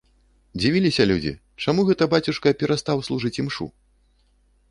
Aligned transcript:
Дзівіліся 0.61 1.03
людзі, 1.09 1.33
чаму 1.65 1.85
гэта 1.91 2.07
бацюшка 2.15 2.55
перастаў 2.63 2.97
служыць 3.09 3.35
імшу? 3.43 3.65